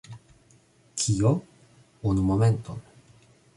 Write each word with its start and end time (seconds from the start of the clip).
Kio? 1.01 1.31
Unu 2.13 2.25
momenton 2.31 2.83